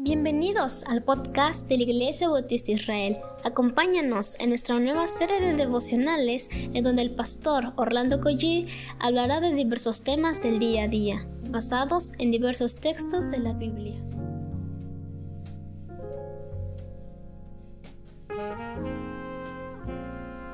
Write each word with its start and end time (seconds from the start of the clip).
Bienvenidos 0.00 0.84
al 0.84 1.02
podcast 1.02 1.66
de 1.66 1.76
la 1.76 1.82
Iglesia 1.82 2.28
Bautista 2.28 2.70
Israel. 2.70 3.18
Acompáñanos 3.42 4.38
en 4.38 4.50
nuestra 4.50 4.78
nueva 4.78 5.08
serie 5.08 5.40
de 5.40 5.54
devocionales 5.54 6.48
en 6.52 6.84
donde 6.84 7.02
el 7.02 7.16
pastor 7.16 7.72
Orlando 7.74 8.20
Collie 8.20 8.68
hablará 9.00 9.40
de 9.40 9.52
diversos 9.52 10.04
temas 10.04 10.40
del 10.40 10.60
día 10.60 10.84
a 10.84 10.86
día, 10.88 11.26
basados 11.50 12.12
en 12.18 12.30
diversos 12.30 12.76
textos 12.76 13.28
de 13.28 13.38
la 13.38 13.54
Biblia. 13.54 14.00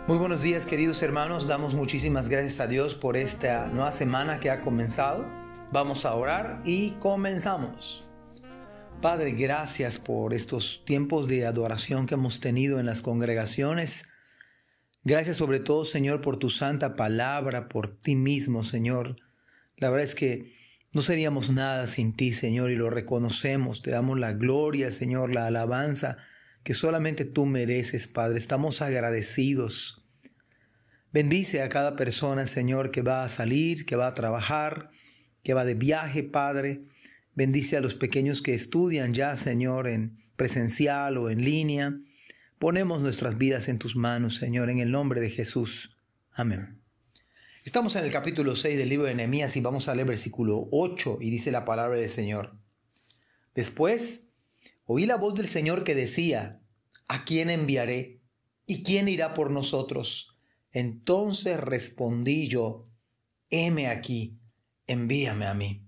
Muy 0.06 0.16
buenos 0.16 0.40
días 0.40 0.64
queridos 0.64 1.02
hermanos, 1.02 1.46
damos 1.46 1.74
muchísimas 1.74 2.30
gracias 2.30 2.60
a 2.60 2.66
Dios 2.66 2.94
por 2.94 3.18
esta 3.18 3.66
nueva 3.66 3.92
semana 3.92 4.40
que 4.40 4.48
ha 4.48 4.62
comenzado. 4.62 5.26
Vamos 5.70 6.06
a 6.06 6.14
orar 6.14 6.62
y 6.64 6.92
comenzamos. 6.92 8.04
Padre, 9.04 9.32
gracias 9.32 9.98
por 9.98 10.32
estos 10.32 10.82
tiempos 10.86 11.28
de 11.28 11.44
adoración 11.44 12.06
que 12.06 12.14
hemos 12.14 12.40
tenido 12.40 12.80
en 12.80 12.86
las 12.86 13.02
congregaciones. 13.02 14.08
Gracias 15.02 15.36
sobre 15.36 15.60
todo, 15.60 15.84
Señor, 15.84 16.22
por 16.22 16.38
tu 16.38 16.48
santa 16.48 16.96
palabra, 16.96 17.68
por 17.68 18.00
ti 18.00 18.16
mismo, 18.16 18.64
Señor. 18.64 19.16
La 19.76 19.90
verdad 19.90 20.06
es 20.06 20.14
que 20.14 20.54
no 20.94 21.02
seríamos 21.02 21.50
nada 21.50 21.86
sin 21.86 22.16
ti, 22.16 22.32
Señor, 22.32 22.70
y 22.70 22.76
lo 22.76 22.88
reconocemos. 22.88 23.82
Te 23.82 23.90
damos 23.90 24.18
la 24.18 24.32
gloria, 24.32 24.90
Señor, 24.90 25.34
la 25.34 25.48
alabanza 25.48 26.16
que 26.62 26.72
solamente 26.72 27.26
tú 27.26 27.44
mereces, 27.44 28.08
Padre. 28.08 28.38
Estamos 28.38 28.80
agradecidos. 28.80 30.02
Bendice 31.12 31.60
a 31.60 31.68
cada 31.68 31.94
persona, 31.94 32.46
Señor, 32.46 32.90
que 32.90 33.02
va 33.02 33.22
a 33.22 33.28
salir, 33.28 33.84
que 33.84 33.96
va 33.96 34.06
a 34.06 34.14
trabajar, 34.14 34.88
que 35.42 35.52
va 35.52 35.66
de 35.66 35.74
viaje, 35.74 36.22
Padre. 36.22 36.86
Bendice 37.36 37.76
a 37.76 37.80
los 37.80 37.96
pequeños 37.96 38.42
que 38.42 38.54
estudian 38.54 39.12
ya, 39.12 39.34
Señor, 39.34 39.88
en 39.88 40.16
presencial 40.36 41.18
o 41.18 41.30
en 41.30 41.44
línea. 41.44 41.98
Ponemos 42.60 43.02
nuestras 43.02 43.36
vidas 43.38 43.68
en 43.68 43.80
tus 43.80 43.96
manos, 43.96 44.36
Señor, 44.36 44.70
en 44.70 44.78
el 44.78 44.92
nombre 44.92 45.20
de 45.20 45.30
Jesús. 45.30 45.96
Amén. 46.30 46.80
Estamos 47.64 47.96
en 47.96 48.04
el 48.04 48.12
capítulo 48.12 48.54
6 48.54 48.78
del 48.78 48.88
libro 48.88 49.06
de 49.06 49.16
Nehemías 49.16 49.56
y 49.56 49.60
vamos 49.60 49.88
a 49.88 49.94
leer 49.94 50.06
versículo 50.06 50.68
8 50.70 51.18
y 51.20 51.30
dice 51.30 51.50
la 51.50 51.64
palabra 51.64 51.98
del 51.98 52.08
Señor. 52.08 52.56
Después 53.54 54.28
oí 54.84 55.06
la 55.06 55.16
voz 55.16 55.34
del 55.34 55.48
Señor 55.48 55.82
que 55.82 55.96
decía, 55.96 56.60
¿a 57.08 57.24
quién 57.24 57.50
enviaré? 57.50 58.20
¿Y 58.66 58.84
quién 58.84 59.08
irá 59.08 59.34
por 59.34 59.50
nosotros? 59.50 60.36
Entonces 60.70 61.58
respondí 61.58 62.48
yo, 62.48 62.88
heme 63.50 63.88
aquí, 63.88 64.38
envíame 64.86 65.46
a 65.46 65.54
mí. 65.54 65.83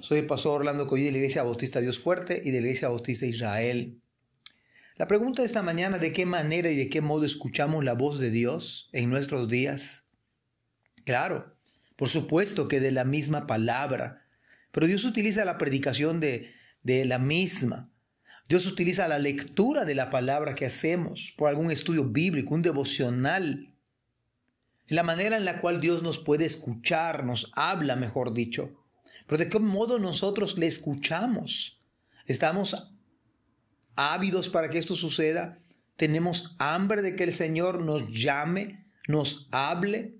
Soy 0.00 0.18
el 0.18 0.26
pastor 0.26 0.60
Orlando 0.60 0.86
Collí 0.86 1.04
de 1.04 1.12
la 1.12 1.18
Iglesia 1.18 1.42
Bautista 1.42 1.80
Dios 1.80 1.98
Fuerte 1.98 2.42
y 2.44 2.50
de 2.50 2.60
la 2.60 2.66
Iglesia 2.66 2.88
Bautista 2.88 3.24
Israel. 3.24 4.00
La 4.96 5.06
pregunta 5.06 5.42
de 5.42 5.46
esta 5.46 5.62
mañana, 5.62 5.98
¿de 5.98 6.12
qué 6.12 6.26
manera 6.26 6.70
y 6.70 6.76
de 6.76 6.88
qué 6.88 7.00
modo 7.00 7.24
escuchamos 7.24 7.84
la 7.84 7.94
voz 7.94 8.18
de 8.18 8.30
Dios 8.30 8.90
en 8.92 9.10
nuestros 9.10 9.48
días? 9.48 10.04
Claro, 11.04 11.56
por 11.96 12.08
supuesto 12.08 12.68
que 12.68 12.80
de 12.80 12.90
la 12.90 13.04
misma 13.04 13.46
palabra, 13.46 14.26
pero 14.70 14.86
Dios 14.86 15.04
utiliza 15.04 15.44
la 15.44 15.56
predicación 15.56 16.20
de, 16.20 16.52
de 16.82 17.04
la 17.04 17.18
misma. 17.18 17.90
Dios 18.48 18.66
utiliza 18.66 19.08
la 19.08 19.18
lectura 19.18 19.84
de 19.84 19.94
la 19.94 20.10
palabra 20.10 20.54
que 20.54 20.66
hacemos 20.66 21.34
por 21.36 21.48
algún 21.48 21.70
estudio 21.70 22.04
bíblico, 22.04 22.54
un 22.54 22.62
devocional. 22.62 23.74
La 24.88 25.02
manera 25.02 25.36
en 25.36 25.44
la 25.44 25.60
cual 25.60 25.80
Dios 25.80 26.02
nos 26.02 26.18
puede 26.18 26.44
escuchar, 26.44 27.24
nos 27.24 27.50
habla, 27.54 27.96
mejor 27.96 28.34
dicho. 28.34 28.85
Pero 29.26 29.38
de 29.38 29.48
qué 29.48 29.58
modo 29.58 29.98
nosotros 29.98 30.58
le 30.58 30.66
escuchamos. 30.66 31.82
¿Estamos 32.26 32.92
ávidos 33.96 34.48
para 34.48 34.70
que 34.70 34.78
esto 34.78 34.94
suceda? 34.94 35.58
¿Tenemos 35.96 36.54
hambre 36.58 37.02
de 37.02 37.16
que 37.16 37.24
el 37.24 37.32
Señor 37.32 37.82
nos 37.82 38.10
llame, 38.10 38.86
nos 39.08 39.48
hable? 39.50 40.16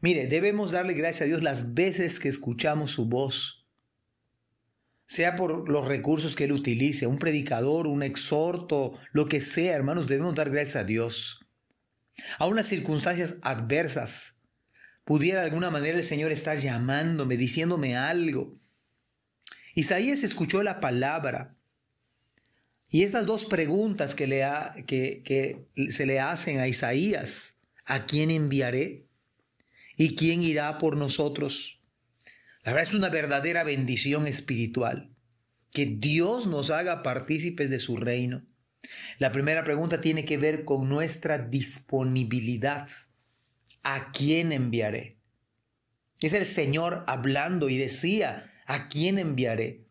Mire, 0.00 0.26
debemos 0.26 0.70
darle 0.70 0.94
gracias 0.94 1.22
a 1.22 1.24
Dios 1.26 1.42
las 1.42 1.74
veces 1.74 2.20
que 2.20 2.28
escuchamos 2.28 2.90
su 2.90 3.06
voz. 3.06 3.66
Sea 5.06 5.36
por 5.36 5.68
los 5.68 5.86
recursos 5.86 6.34
que 6.34 6.44
Él 6.44 6.52
utilice, 6.52 7.06
un 7.06 7.18
predicador, 7.18 7.86
un 7.86 8.02
exhorto, 8.02 8.98
lo 9.12 9.26
que 9.26 9.40
sea, 9.40 9.74
hermanos, 9.74 10.08
debemos 10.08 10.34
dar 10.34 10.50
gracias 10.50 10.76
a 10.76 10.84
Dios. 10.84 11.46
A 12.38 12.46
unas 12.46 12.66
circunstancias 12.66 13.36
adversas, 13.42 14.33
pudiera 15.04 15.40
de 15.40 15.46
alguna 15.46 15.70
manera 15.70 15.96
el 15.96 16.04
Señor 16.04 16.32
estar 16.32 16.58
llamándome, 16.58 17.36
diciéndome 17.36 17.96
algo. 17.96 18.58
Isaías 19.74 20.22
escuchó 20.22 20.62
la 20.62 20.80
palabra. 20.80 21.56
Y 22.88 23.02
estas 23.02 23.26
dos 23.26 23.44
preguntas 23.44 24.14
que, 24.14 24.26
le 24.26 24.44
que, 24.86 25.22
que 25.24 25.66
se 25.90 26.06
le 26.06 26.20
hacen 26.20 26.60
a 26.60 26.68
Isaías, 26.68 27.56
¿a 27.84 28.06
quién 28.06 28.30
enviaré? 28.30 29.06
¿Y 29.96 30.16
quién 30.16 30.42
irá 30.42 30.78
por 30.78 30.96
nosotros? 30.96 31.82
La 32.62 32.72
verdad 32.72 32.88
es 32.88 32.94
una 32.94 33.08
verdadera 33.08 33.62
bendición 33.62 34.26
espiritual, 34.26 35.10
que 35.70 35.86
Dios 35.86 36.46
nos 36.46 36.70
haga 36.70 37.02
partícipes 37.02 37.68
de 37.68 37.80
su 37.80 37.96
reino. 37.96 38.42
La 39.18 39.32
primera 39.32 39.64
pregunta 39.64 40.00
tiene 40.00 40.24
que 40.24 40.38
ver 40.38 40.64
con 40.64 40.88
nuestra 40.88 41.38
disponibilidad. 41.38 42.88
¿A 43.84 44.10
quién 44.10 44.50
enviaré? 44.50 45.18
Es 46.20 46.32
el 46.32 46.46
Señor 46.46 47.04
hablando 47.06 47.68
y 47.68 47.76
decía, 47.76 48.50
¿a 48.66 48.88
quién 48.88 49.18
enviaré? 49.18 49.86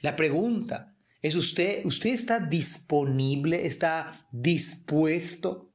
La 0.00 0.16
pregunta 0.16 0.96
es 1.20 1.34
usted, 1.34 1.84
¿usted 1.84 2.10
está 2.10 2.38
disponible? 2.38 3.66
¿Está 3.66 4.28
dispuesto? 4.30 5.72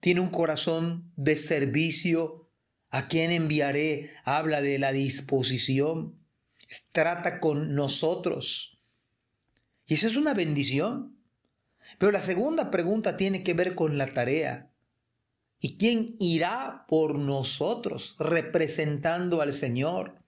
¿Tiene 0.00 0.20
un 0.20 0.30
corazón 0.30 1.12
de 1.16 1.36
servicio? 1.36 2.50
¿A 2.90 3.08
quién 3.08 3.30
enviaré? 3.30 4.12
Habla 4.24 4.62
de 4.62 4.78
la 4.78 4.92
disposición. 4.92 6.18
Trata 6.92 7.40
con 7.40 7.74
nosotros. 7.74 8.80
Y 9.86 9.94
eso 9.94 10.08
es 10.08 10.16
una 10.16 10.34
bendición. 10.34 11.18
Pero 11.98 12.10
la 12.12 12.22
segunda 12.22 12.70
pregunta 12.70 13.16
tiene 13.16 13.44
que 13.44 13.54
ver 13.54 13.74
con 13.74 13.98
la 13.98 14.12
tarea. 14.12 14.73
¿Y 15.64 15.78
quién 15.78 16.16
irá 16.20 16.84
por 16.88 17.14
nosotros 17.14 18.16
representando 18.18 19.40
al 19.40 19.54
Señor? 19.54 20.18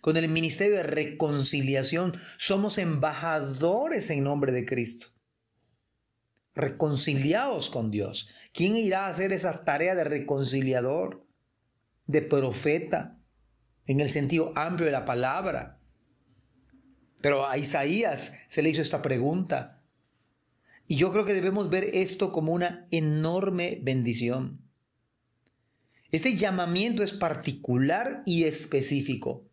Con 0.00 0.16
el 0.16 0.30
ministerio 0.30 0.78
de 0.78 0.82
reconciliación 0.82 2.18
somos 2.38 2.78
embajadores 2.78 4.08
en 4.08 4.24
nombre 4.24 4.50
de 4.50 4.64
Cristo. 4.64 5.08
Reconciliados 6.54 7.68
con 7.68 7.90
Dios. 7.90 8.30
¿Quién 8.54 8.78
irá 8.78 9.04
a 9.04 9.10
hacer 9.10 9.32
esa 9.32 9.62
tarea 9.62 9.94
de 9.94 10.04
reconciliador, 10.04 11.26
de 12.06 12.22
profeta, 12.22 13.18
en 13.84 14.00
el 14.00 14.08
sentido 14.08 14.54
amplio 14.56 14.86
de 14.86 14.92
la 14.92 15.04
palabra? 15.04 15.80
Pero 17.20 17.46
a 17.46 17.58
Isaías 17.58 18.38
se 18.48 18.62
le 18.62 18.70
hizo 18.70 18.80
esta 18.80 19.02
pregunta. 19.02 19.82
Y 20.86 20.96
yo 20.96 21.12
creo 21.12 21.26
que 21.26 21.34
debemos 21.34 21.68
ver 21.68 21.90
esto 21.92 22.32
como 22.32 22.52
una 22.54 22.86
enorme 22.90 23.78
bendición. 23.82 24.61
Este 26.12 26.36
llamamiento 26.36 27.02
es 27.02 27.10
particular 27.10 28.22
y 28.24 28.44
específico. 28.44 29.48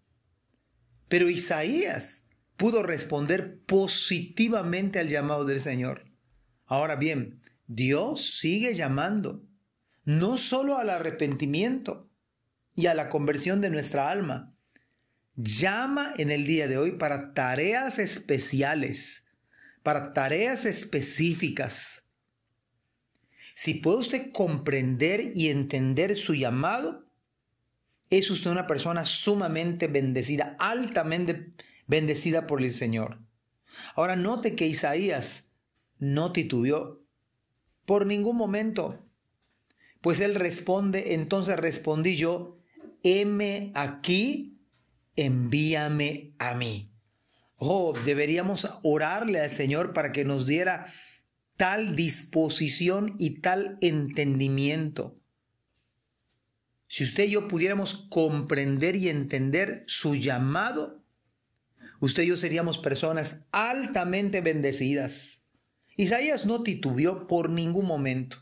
Pero 1.08 1.30
Isaías 1.30 2.26
pudo 2.58 2.84
responder 2.84 3.60
positivamente 3.66 5.00
al 5.00 5.10
llamado 5.10 5.46
del 5.46 5.62
Señor. 5.62 6.06
Ahora 6.66 6.96
bien, 6.96 7.42
Dios 7.66 8.38
sigue 8.38 8.76
llamando, 8.76 9.44
no 10.06 10.38
solo 10.38 10.78
al 10.78 10.92
arrepentimiento 10.92 12.08
y 12.76 12.86
a 12.86 12.94
la 12.94 13.10
conversión 13.10 13.62
de 13.62 13.72
nuestra 13.72 14.12
alma, 14.12 14.54
llama 15.36 16.14
en 16.18 16.30
el 16.30 16.46
día 16.46 16.68
de 16.68 16.78
hoy 16.78 16.92
para 16.92 17.34
tareas 17.34 17.98
especiales 17.98 19.24
para 19.84 20.14
tareas 20.14 20.66
específicas. 20.66 22.04
Si 23.60 23.74
puede 23.74 23.98
usted 23.98 24.32
comprender 24.32 25.34
y 25.36 25.50
entender 25.50 26.16
su 26.16 26.34
llamado, 26.34 27.04
es 28.10 28.32
usted 28.32 28.52
una 28.52 28.68
persona 28.68 29.06
sumamente 29.06 29.88
bendecida, 29.88 30.56
altamente 30.60 31.52
bendecida 31.86 32.48
por 32.48 32.62
el 32.62 32.74
Señor. 32.74 33.20
Ahora 33.96 34.16
note 34.16 34.56
que 34.56 34.66
Isaías 34.66 35.50
no 35.98 36.32
titubeó 36.32 37.02
por 37.86 38.06
ningún 38.06 38.38
momento, 38.38 39.06
pues 40.00 40.22
él 40.22 40.36
responde, 40.36 41.14
entonces 41.16 41.58
respondí 41.58 42.16
yo, 42.16 42.60
heme 43.04 43.74
aquí, 43.76 44.58
envíame 45.18 46.32
a 46.40 46.54
mí. 46.54 46.94
Oh, 47.58 47.92
deberíamos 48.06 48.70
orarle 48.84 49.42
al 49.42 49.50
Señor 49.50 49.92
para 49.94 50.14
que 50.14 50.24
nos 50.24 50.48
diera 50.48 50.94
tal 51.60 51.98
disposición 51.98 53.18
y 53.20 53.42
tal 53.42 53.78
entendimiento. 53.82 55.20
Si 56.88 57.04
usted 57.04 57.26
y 57.26 57.32
yo 57.32 57.50
pudiéramos 57.50 58.08
comprender 58.10 58.96
y 58.96 59.10
entender 59.10 59.84
su 59.86 60.16
llamado, 60.16 61.04
usted 62.00 62.24
y 62.24 62.28
yo 62.28 62.38
seríamos 62.38 62.78
personas 62.78 63.42
altamente 63.52 64.40
bendecidas. 64.40 65.42
Isaías 65.98 66.46
no 66.46 66.64
titubeó 66.64 67.28
por 67.28 67.50
ningún 67.50 67.88
momento. 67.88 68.38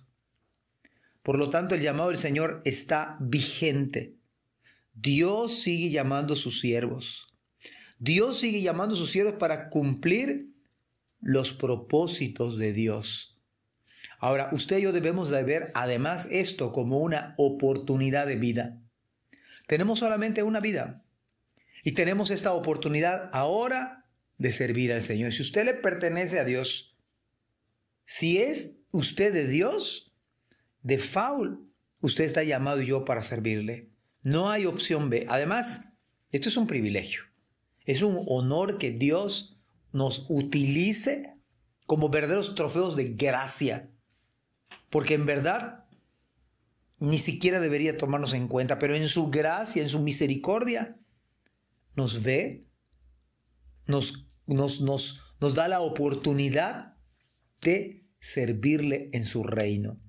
Por 1.24 1.40
lo 1.40 1.50
tanto, 1.50 1.74
el 1.74 1.81
llamado 1.81 2.10
del 2.10 2.19
Señor 2.19 2.62
está 2.66 3.18
vigente. 3.19 4.14
Dios 4.94 5.64
sigue 5.64 5.90
llamando 5.90 6.36
a 6.36 6.38
sus 6.38 6.60
siervos. 6.60 7.34
Dios 7.98 8.38
sigue 8.38 8.62
llamando 8.62 8.94
a 8.94 8.98
sus 9.00 9.10
siervos 9.10 9.38
para 9.40 9.69
cumplir 9.69 10.56
los 11.22 11.52
propósitos 11.52 12.58
de 12.58 12.74
Dios. 12.74 13.40
Ahora, 14.19 14.50
usted 14.52 14.80
y 14.80 14.84
yo 14.84 14.92
debemos 14.92 15.30
de 15.30 15.44
ver 15.44 15.72
además 15.75 16.28
esto 16.31 16.72
como 16.72 17.00
una 17.00 17.36
oportunidad 17.38 18.25
de 18.25 18.36
vida. 18.36 18.81
Tenemos 19.68 20.00
solamente 20.00 20.44
una 20.44 20.60
vida 20.60 21.04
y 21.84 21.92
tenemos 21.92 22.31
esta 22.31 22.54
oportunidad 22.54 23.30
ahora 23.34 24.06
de 24.38 24.52
servir 24.52 24.92
al 24.94 25.02
Señor. 25.02 25.34
Si 25.34 25.42
usted 25.42 25.66
le 25.66 25.74
pertenece 25.74 26.40
a 26.40 26.46
Dios, 26.46 26.98
si 28.06 28.40
es 28.40 28.72
usted 28.92 29.34
de 29.34 29.48
Dios, 29.48 30.16
de 30.81 30.98
faul, 30.98 31.69
usted 32.00 32.24
está 32.24 32.44
llamado 32.44 32.81
yo 32.81 33.06
para 33.06 33.22
servirle. 33.22 33.90
No 34.24 34.50
hay 34.50 34.66
opción 34.66 35.10
B. 35.10 35.25
Además, 35.30 35.81
esto 36.31 36.50
es 36.50 36.58
un 36.58 36.68
privilegio. 36.68 37.24
Es 37.86 38.02
un 38.02 38.24
honor 38.28 38.78
que 38.78 38.92
Dios 38.92 39.56
nos 39.92 40.25
utilice 40.30 41.36
como 41.86 42.10
verdaderos 42.10 42.56
trofeos 42.56 42.95
de 42.95 43.13
gracia. 43.13 43.92
Porque 44.89 45.16
en 45.16 45.25
verdad 45.25 45.86
ni 47.00 47.18
siquiera 47.18 47.60
debería 47.60 47.98
tomarnos 47.98 48.34
en 48.34 48.48
cuenta, 48.48 48.80
pero 48.80 48.95
en 48.95 49.07
su 49.07 49.30
gracia, 49.30 49.84
en 49.84 49.89
su 49.89 50.01
misericordia, 50.01 50.98
nos 51.95 52.24
ve, 52.24 52.66
nos, 53.86 54.28
nos, 54.45 54.81
nos, 54.81 55.24
nos 55.39 55.56
da 55.56 55.68
la 55.68 55.80
oportunidad 55.80 56.95
de 57.62 58.06
servirle 58.19 59.10
en 59.13 59.25
su 59.25 59.44
reino. 59.44 60.00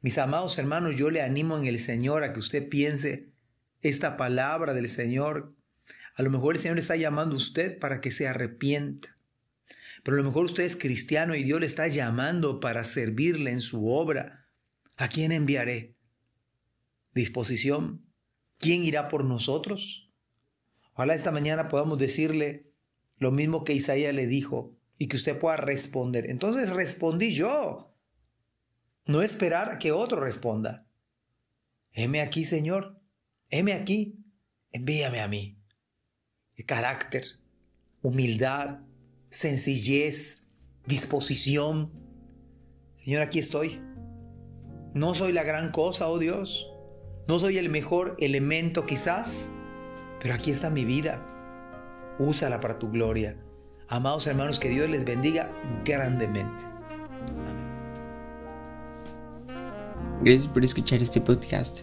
Mis 0.00 0.16
amados 0.18 0.58
hermanos, 0.58 0.94
yo 0.96 1.10
le 1.10 1.22
animo 1.22 1.58
en 1.58 1.66
el 1.66 1.78
Señor 1.78 2.22
a 2.22 2.32
que 2.32 2.38
usted 2.38 2.68
piense 2.68 3.32
esta 3.80 4.16
palabra 4.16 4.74
del 4.74 4.88
Señor. 4.88 5.56
A 6.14 6.22
lo 6.22 6.30
mejor 6.30 6.54
el 6.54 6.60
Señor 6.60 6.78
está 6.78 6.96
llamando 6.96 7.34
a 7.34 7.38
usted 7.38 7.78
para 7.78 8.00
que 8.00 8.10
se 8.10 8.28
arrepienta. 8.28 9.17
Pero 10.08 10.20
a 10.20 10.22
lo 10.22 10.28
mejor 10.30 10.46
usted 10.46 10.64
es 10.64 10.74
cristiano 10.74 11.34
y 11.34 11.42
Dios 11.42 11.60
le 11.60 11.66
está 11.66 11.86
llamando 11.86 12.60
para 12.60 12.82
servirle 12.82 13.50
en 13.50 13.60
su 13.60 13.90
obra. 13.90 14.48
¿A 14.96 15.08
quién 15.08 15.32
enviaré? 15.32 15.98
¿Disposición? 17.12 18.06
¿Quién 18.56 18.84
irá 18.84 19.10
por 19.10 19.26
nosotros? 19.26 20.10
Ojalá 20.94 21.14
esta 21.14 21.30
mañana 21.30 21.68
podamos 21.68 21.98
decirle 21.98 22.72
lo 23.18 23.32
mismo 23.32 23.64
que 23.64 23.74
Isaías 23.74 24.14
le 24.14 24.26
dijo 24.26 24.74
y 24.96 25.08
que 25.08 25.16
usted 25.16 25.38
pueda 25.38 25.58
responder. 25.58 26.30
Entonces 26.30 26.70
respondí 26.70 27.34
yo. 27.34 27.94
No 29.04 29.20
esperar 29.20 29.68
a 29.68 29.78
que 29.78 29.92
otro 29.92 30.22
responda. 30.22 30.86
Heme 31.92 32.22
aquí, 32.22 32.44
Señor. 32.44 32.98
Heme 33.50 33.74
aquí. 33.74 34.24
Envíame 34.72 35.20
a 35.20 35.28
mí. 35.28 35.60
Carácter, 36.64 37.26
humildad, 38.00 38.87
sencillez, 39.30 40.42
disposición. 40.86 41.92
Señor, 42.96 43.22
aquí 43.22 43.38
estoy. 43.38 43.80
No 44.94 45.14
soy 45.14 45.32
la 45.32 45.44
gran 45.44 45.70
cosa, 45.70 46.08
oh 46.08 46.18
Dios. 46.18 46.70
No 47.26 47.38
soy 47.38 47.58
el 47.58 47.68
mejor 47.68 48.16
elemento 48.20 48.86
quizás, 48.86 49.50
pero 50.20 50.34
aquí 50.34 50.50
está 50.50 50.70
mi 50.70 50.84
vida. 50.84 51.24
Úsala 52.18 52.60
para 52.60 52.78
tu 52.78 52.90
gloria. 52.90 53.36
Amados 53.88 54.26
hermanos, 54.26 54.58
que 54.58 54.68
Dios 54.68 54.88
les 54.90 55.04
bendiga 55.04 55.50
grandemente. 55.84 56.64
Gracias 60.20 60.48
por 60.48 60.64
escuchar 60.64 61.00
este 61.00 61.20
podcast. 61.20 61.82